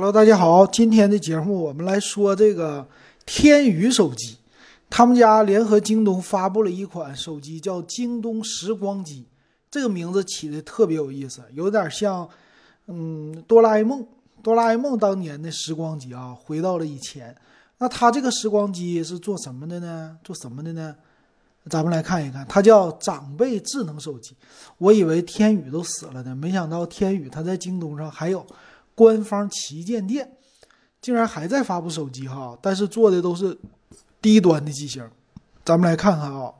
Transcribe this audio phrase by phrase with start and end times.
[0.00, 2.86] Hello，大家好，今天的节目我们来说这个
[3.26, 4.36] 天宇手机，
[4.88, 9.26] 他们家联合京东发布了一款手机，叫京东时光机。
[9.68, 12.28] 这个名字起的特别有意思，有点像，
[12.86, 14.06] 嗯，哆啦 A 梦，
[14.40, 17.34] 哆啦 A 梦当年的时光机啊，回到了以前。
[17.78, 20.16] 那它这个时光机是做什么的呢？
[20.22, 20.94] 做什么的呢？
[21.68, 24.36] 咱们来看一看，它叫长辈智能手机。
[24.78, 28.46] 我以为天宇都死了呢，没想到天宇它在京东上还有
[28.98, 30.28] 官方旗舰店，
[31.00, 33.56] 竟然还在发布手机哈，但是做的都是
[34.20, 35.08] 低端的机型。
[35.64, 36.52] 咱们来看看啊，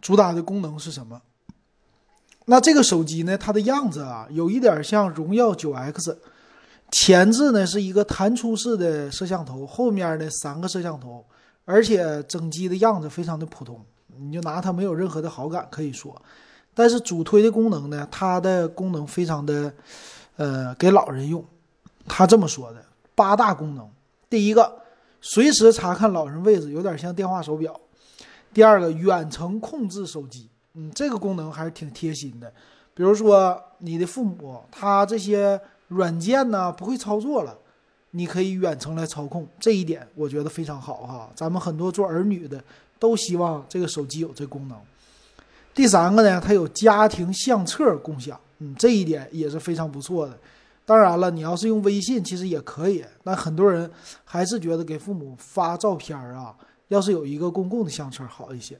[0.00, 1.20] 主打的功能是什么？
[2.46, 6.18] 那这个手机呢，它的样子啊，有一点像荣耀九 X，
[6.90, 11.22] 前置呢是一个弹出式的摄像头，后面呢三个摄像头，
[11.66, 13.84] 而且整机的样子非常的普通，
[14.16, 16.22] 你就拿它没有任何的好感可以说。
[16.72, 19.74] 但是主推的功能呢，它的功能非常的，
[20.38, 21.44] 呃，给老人用。
[22.06, 22.82] 他这么说的，
[23.14, 23.86] 八大功能：
[24.30, 24.80] 第一个，
[25.20, 27.72] 随时查看老人位置，有点像电话手表；
[28.54, 30.48] 第二个，远程控制手机。
[30.74, 32.50] 嗯，这个功能还是挺贴心的。
[32.94, 37.54] 比如说，你的父母他这些软件呢不会操作了，
[38.12, 41.30] 你可以远程来操控，这一点我觉得非常好哈。
[41.34, 42.62] 咱们很多做儿女的
[42.98, 44.78] 都希望这个手机有这功能。
[45.74, 50.38] 第三个呢，它有家庭相册共享，嗯，这一点也是非常不错的。
[50.84, 53.90] 当然了，你要是用微信其实也可以，但很多人
[54.24, 56.56] 还是觉得给父母发照片啊，
[56.88, 58.78] 要是有一个公共的相册好一些。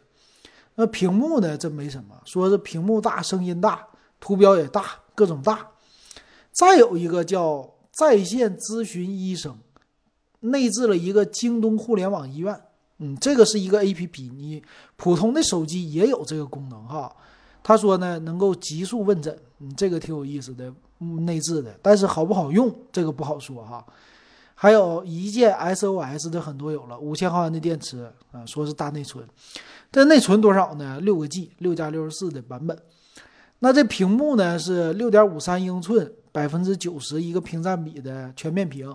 [0.75, 1.59] 那屏幕呢？
[1.59, 3.87] 这没什么，说是屏幕大，声音大，
[4.21, 4.84] 图标也大，
[5.15, 5.69] 各种大。
[6.53, 9.59] 再有一个叫在线咨询医生，
[10.41, 12.59] 内置了一个京东互联网医院。
[12.99, 14.62] 嗯，这个是一个 A P P，你
[14.97, 17.15] 普通的手机也有这个功能哈。
[17.62, 23.84] 他说呢，能够极速问诊，嗯，这个挺有意思的，内置的，但是好不好用，这个不好说哈。
[24.55, 29.25] 还有一键 S O S 的很多有了，五千毫安的电池啊，说是大内存。
[29.92, 31.00] 这内存多少呢？
[31.00, 32.77] 六个 G，六加六十四的版本。
[33.60, 38.93] 那这屏幕呢是六点五三英寸，百分之九十一个屏占比的全面屏。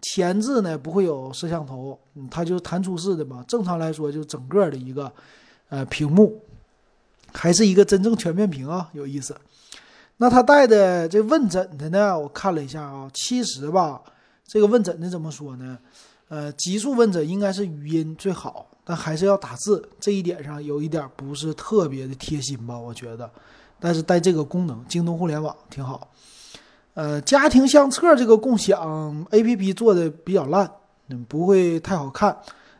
[0.00, 1.98] 前置呢不会有摄像头，
[2.30, 3.44] 它就是弹出式的嘛。
[3.46, 5.12] 正常来说就整个的一个
[5.68, 6.40] 呃屏幕，
[7.32, 9.36] 还是一个真正全面屏啊，有意思。
[10.22, 14.00] 那他带的这问诊的呢，我看了一下啊，其实吧，
[14.46, 15.76] 这个问诊的怎么说呢？
[16.28, 18.68] 呃，极速问诊应该是语音最好。
[18.84, 22.78] 但还是要打字，这一点上有一点不是特别的贴心吧？
[22.78, 23.28] 我觉得，
[23.80, 26.08] 但是带这个功能，京东互联网挺好。
[26.94, 30.70] 呃，家庭相册这个共享 APP 做的比较烂，
[31.08, 32.36] 嗯，不会太好看，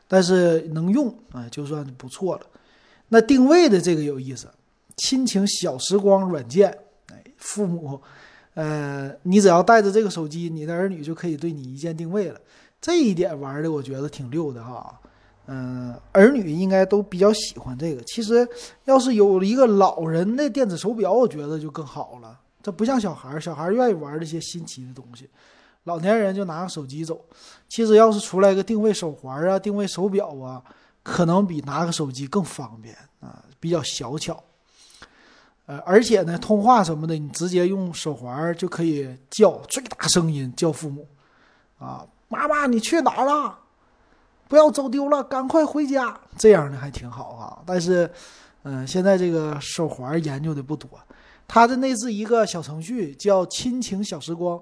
[0.07, 2.43] 但是能用，啊，就算不错了。
[3.09, 4.47] 那定位的这个有意思，
[4.97, 6.79] 亲情小时光软件，
[7.43, 8.01] 父母，
[8.55, 12.41] 呃，你只要带着这个手机，你的儿女就可以对你一键定位了。
[12.81, 14.99] 这一点玩的我觉得挺溜的哈。
[15.47, 18.03] 嗯，儿女应该都比较喜欢这个。
[18.05, 18.49] 其实，
[18.85, 22.39] 要是有一个老人的电子手表，我觉得就更好了。
[22.63, 25.29] 这不像小孩，小孩愿意玩这些新奇的东西，
[25.85, 27.21] 老年人就拿个手机走。
[27.69, 30.63] 其实，要是出来个定位手环啊、定位手表啊，
[31.03, 34.41] 可能比拿个手机更方便啊，比较小巧。
[35.67, 41.07] 呃，而且呢，通话什么的，你直接用手环就可以叫最大声音叫父母
[41.79, 43.59] 啊，妈妈你去哪儿了？
[44.49, 47.63] 不要走丢了，赶快回家，这样的还挺好啊。
[47.65, 48.11] 但是，
[48.65, 50.91] 嗯，现在这个手环研究的不多。
[51.49, 54.61] 它的内置一个小程序叫“亲情小时光”，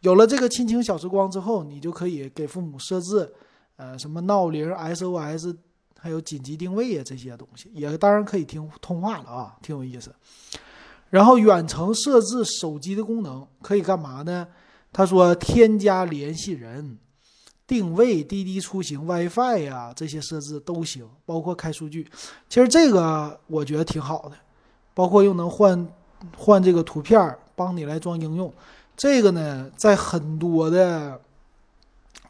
[0.00, 3.30] 有了这个“亲情小时光”之后，你就可以给父母设置，
[3.76, 5.54] 呃，什么闹铃、SOS，
[5.98, 10.14] 还有紧急定位啊这些东西，也当然可以听通话了啊，挺有意思。
[11.10, 14.46] 然后远程设置手机的功能可以干嘛呢？
[14.92, 16.98] 他说添加联系人。
[17.68, 22.08] 定位、滴滴出行、WiFi 呀，这些设置都行，包括开数据。
[22.48, 24.36] 其实这个我觉得挺好的，
[24.94, 25.88] 包括又能换
[26.36, 28.54] 换这个图片，帮你来装应用。
[28.96, 31.20] 这个呢，在很多的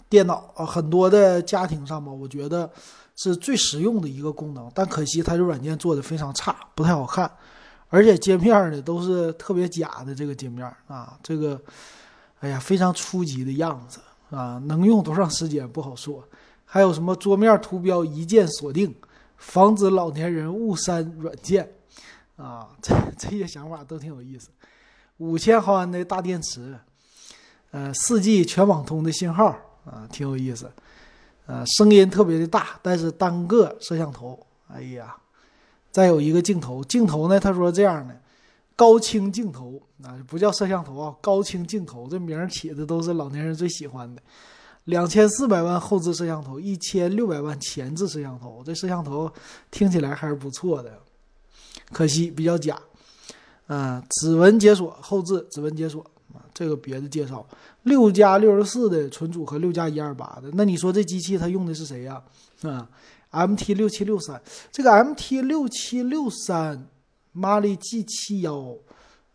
[0.09, 2.71] 电脑啊、很多的家庭上吧，我觉得
[3.17, 4.71] 是最实用的一个功能。
[4.73, 7.29] 但可惜它这软件做的非常差，不太好看，
[7.89, 11.61] 而且界面呢都是特别假的这个界面啊，这个
[12.39, 13.99] 哎呀，非常初级的样子。
[14.29, 16.21] 啊，能用多长时间不好说。
[16.65, 18.93] 还有什么桌面图标一键锁定，
[19.37, 21.73] 防止老年人误删软件，
[22.35, 24.49] 啊，这这些想法都挺有意思。
[25.19, 26.77] 五千毫安的大电池，
[27.71, 30.69] 呃，四 G 全网通的信号，啊，挺有意思。
[31.47, 34.39] 呃，声音特别的大，但是单个摄像头，
[34.69, 35.17] 哎呀，
[35.93, 38.21] 再有一个镜头，镜头呢，他说这样的，
[38.75, 44.21] 高清镜头啊，不叫摄像头啊，高清镜头这名儿起的都是老年人最喜欢的。
[44.85, 49.33] 两千四百万后置摄像头，一千六百万前置摄像头，这摄像头
[49.71, 50.99] 听起来还是不错的，
[51.93, 52.79] 可惜比较假。
[53.69, 56.05] 嗯，指纹解锁后置指纹解锁
[56.55, 57.47] 这个别的介绍。
[57.83, 62.23] 六加六十四的存储和六加一二八的，那你说这机器它用的是谁呀？
[62.63, 62.89] 啊
[63.31, 64.41] ，MT 六七六三，
[64.73, 66.87] 这个 MT 六七六三，
[67.33, 68.75] 马力 G 七幺，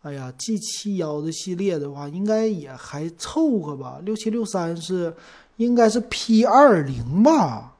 [0.02, 4.00] 哎呀，G 七幺的系列的话，应该也还凑合吧。
[4.04, 5.14] 六七六三是。
[5.58, 7.76] 应该是 P 二零吧，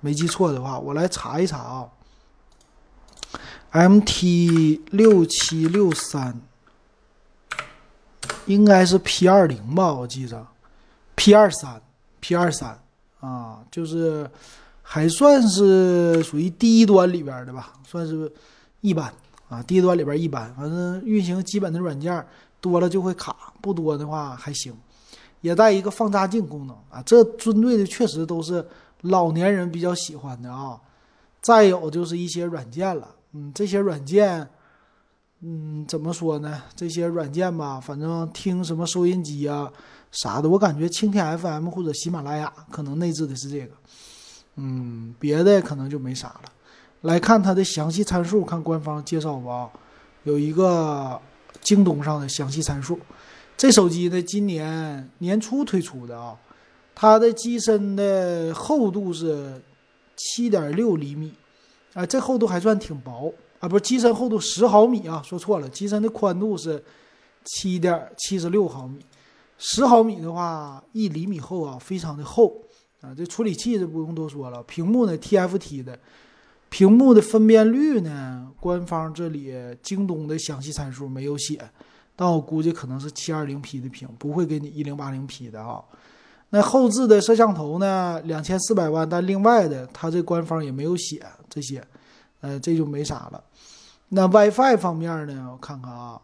[0.00, 1.88] 没记错的话，我来查一查啊。
[3.70, 6.38] MT 六七六三
[8.46, 10.46] 应该是 P 二零吧，我记着
[11.14, 11.80] ，P 二三
[12.20, 12.78] ，P 二三
[13.20, 14.28] 啊，就是
[14.82, 18.30] 还算是属于低端里边的吧，算是
[18.80, 19.12] 一般
[19.48, 22.24] 啊，低端里边一般，反正运行基本的软件
[22.60, 24.74] 多了就会卡，不多的话还行。
[25.40, 28.66] 也带一个放大镜功能啊，这针对的确实都是
[29.02, 30.80] 老年人比较喜欢的啊。
[31.42, 34.48] 再有就是一些软件了，嗯，这些软件，
[35.46, 36.62] 嗯，怎么说呢？
[36.74, 39.70] 这些软件吧，反正听什么收音机啊
[40.10, 43.74] 啥的，我感觉蜻蜓 FM 或者喜马拉雅可能内置的是这个，
[44.56, 46.44] 嗯，别的可能就没啥了。
[47.02, 49.70] 来看它的详细参数，看官方介绍吧，
[50.22, 51.20] 有一个
[51.60, 52.98] 京东上的详细参数。
[53.54, 56.34] 这手机呢，今年年初推出的啊，
[56.94, 59.60] 它的机身的厚度是
[60.16, 61.34] 七点六厘米，
[61.92, 63.30] 啊，这厚度还算挺薄
[63.64, 66.84] 啊，不是机身厚度十毫米啊，说错了，机身的宽度是
[67.44, 68.98] 七点七十六毫米，
[69.56, 72.62] 十毫米的话一厘米厚啊，非常的厚
[73.00, 73.14] 啊。
[73.16, 75.98] 这处理器就不用多说了，屏幕呢 TFT 的，
[76.68, 79.50] 屏幕的分辨率呢，官方这里
[79.82, 81.58] 京东的详细参数没有写。
[82.14, 85.82] 但我估计可能是七二零 P 的屏，不会给你一零八零 P 的啊。
[86.50, 88.20] 那后置的摄像头呢？
[88.24, 91.82] 两千四百万，但另外的它这官方也没有写这些，
[92.40, 93.42] 呃，这就没啥了。
[94.14, 95.50] 那 WiFi 方面呢？
[95.52, 96.20] 我看看啊，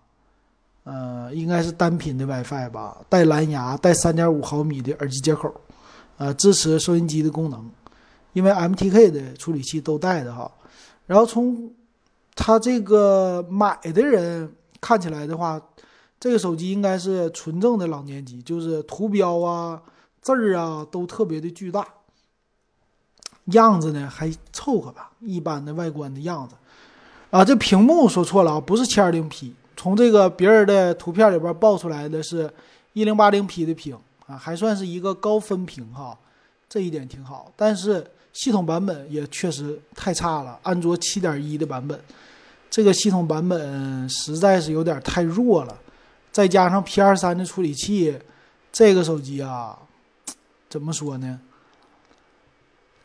[0.85, 5.53] 呃，应该是单频的 WiFi 吧，带蓝牙，带三点五毫米的耳机接口，
[6.17, 7.71] 呃，支持收音机的功能，
[8.33, 10.51] 因为 MTK 的处理器都带的哈。
[11.07, 11.71] 然后从
[12.37, 15.61] 它这个买的人看起来的话。
[16.23, 19.81] 这个手机应该是纯正的老年机，就是图标啊、
[20.21, 21.83] 字儿啊都特别的巨大，
[23.47, 26.55] 样子呢还凑合吧，一般的外观的样子。
[27.31, 32.53] 啊，这屏幕说错了啊，不是 720P，从这个别人的图片里边爆出来的是
[32.93, 33.97] 一零八零 P 的屏
[34.27, 36.19] 啊，还算是一个高分屏哈，
[36.69, 37.53] 这一点挺好。
[37.55, 42.01] 但是系统版本也确实太差了，安卓7.1的版本，
[42.69, 45.77] 这个系统版本实在是有点太弱了。
[46.33, 48.19] 再加上 P 二三的处理器，
[48.73, 49.79] 这个手机啊，
[50.69, 51.39] 怎么说呢？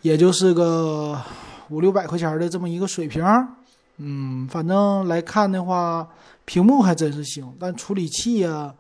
[0.02, 1.22] 也就是个
[1.70, 3.24] 五六百块钱的这么一个水平。
[3.98, 6.08] 嗯，反正来看的话，
[6.44, 8.74] 屏幕还真是行，但处理器呀，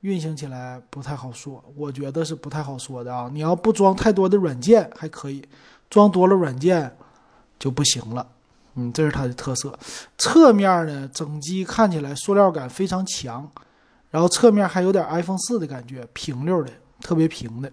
[0.00, 1.62] 运行起来不太好说。
[1.76, 3.28] 我觉得是不太好说的啊。
[3.32, 5.42] 你要不装太多的软件还可以，
[5.90, 6.96] 装多了软件
[7.58, 8.26] 就不行了。
[8.76, 9.76] 嗯，这是它的特色。
[10.18, 13.50] 侧面呢，整机看起来塑料感非常强。
[14.10, 16.70] 然后侧面还有点 iPhone 四的感觉，平溜的，
[17.00, 17.68] 特别平的。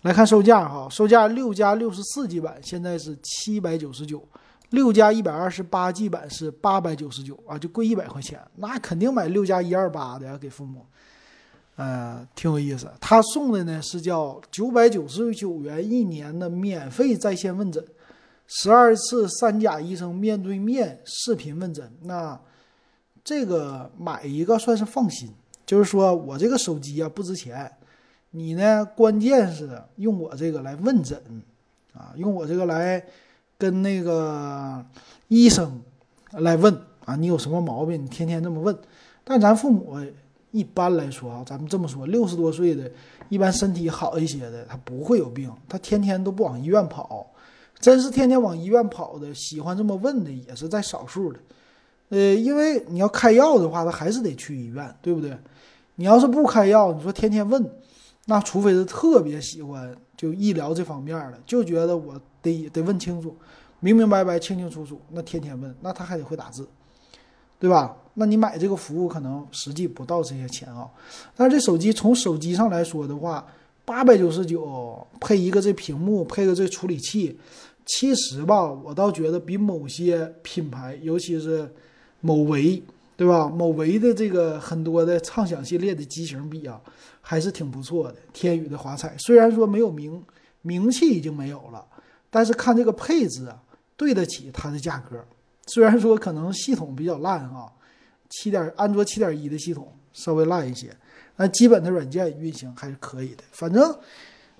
[0.00, 4.26] 来看售价哈，售价六加六十四 G 版现在是七百九十九，
[4.74, 8.38] 六加一百二十八 G 版是八百九十九啊，就贵一百块钱。
[8.56, 10.84] 那肯定买六加一二八的呀，给父母。
[11.76, 12.88] 呃，挺有意思。
[13.00, 17.84] 他送的呢是叫九百九十九元一年的免费在线问诊，
[18.46, 21.90] 十二次三甲医生面对面视频问诊。
[22.02, 22.38] 那
[23.24, 25.32] 这个买一个算是放心，
[25.66, 27.68] 就是说我这个手机啊不值钱，
[28.30, 31.20] 你呢关键是用我这个来问诊，
[31.92, 33.04] 啊，用我这个来
[33.58, 34.84] 跟那个
[35.28, 35.80] 医生
[36.32, 38.02] 来问啊，你有什么毛病？
[38.02, 38.76] 你天天这么问。
[39.22, 39.96] 但咱父母
[40.50, 42.90] 一般来说啊，咱们这么说，六十多岁的，
[43.28, 47.26] 一般身体好一些的，他不会有病，他天天都不往医院跑。
[47.80, 51.38] 真是天天往医院跑的，喜欢这么问的，也是在少数的。
[52.10, 55.36] 呃，因为你要开药的话，他还是得去医院，对不对？
[55.96, 57.62] 你要是不开药，你说天天问，
[58.26, 63.36] 那除非是特别喜欢就医疗这方面的，就觉得我得得问清楚，
[63.80, 66.68] 明明白白、清清楚楚，那天天问，那他还得会打字，
[67.58, 67.96] 对吧？
[68.14, 70.88] 那你买这个服务可能实际不到这些钱啊。
[71.36, 73.46] 但是这手机从手机上来说的话，
[73.84, 77.38] 八百九十九配一个这屏幕，配个这处理器，
[77.86, 81.70] 其实吧，我倒觉得比某些品牌，尤其是。
[82.26, 82.82] 某维
[83.16, 83.48] 对吧？
[83.48, 86.80] 某维的这个很多的畅享系列的机型比啊，
[87.20, 88.16] 还是挺不错的。
[88.32, 90.20] 天宇的华彩虽然说没有名
[90.62, 91.84] 名气已经没有了，
[92.30, 93.62] 但是看这个配置啊，
[93.96, 95.24] 对得起它的价格。
[95.66, 97.70] 虽然说可能系统比较烂啊，
[98.30, 100.94] 七点安卓七点一的系统稍微烂一些，
[101.36, 103.44] 那基本的软件运行还是可以的。
[103.52, 103.96] 反正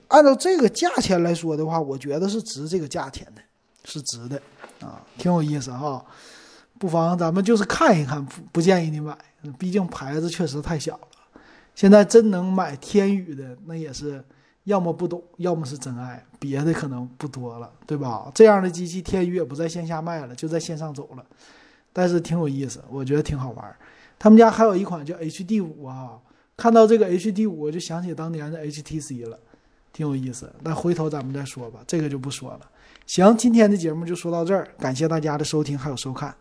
[0.09, 3.43] 按照这个价钱来说的话，我觉得是值这个价钱的，
[3.85, 4.41] 是值的
[4.81, 6.05] 啊，挺有意思哈。
[6.79, 9.17] 不妨咱们就是看一看，不不建议你买，
[9.59, 11.09] 毕竟牌子确实太小了。
[11.75, 14.23] 现在真能买天宇的，那也是
[14.65, 18.31] 要么不懂，要么是真爱，别的可能不多了，对吧？
[18.35, 21.25] 这样的机器天宇也不在线下卖了，就在线上走了，
[21.93, 23.77] 但是挺有意思，我觉得挺好玩。
[24.19, 26.19] 他们家还有一款叫 HD 五啊，
[26.57, 29.39] 看到这个 HD 五，我就想起当年的 HTC 了，
[29.93, 30.53] 挺有意思。
[30.63, 32.61] 那回头咱们再说吧，这个就不说了。
[33.07, 36.35] 行，今天的节目就说到这儿，感谢大家的收听还有收看。